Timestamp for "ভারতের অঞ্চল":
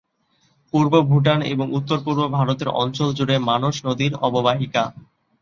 2.37-3.09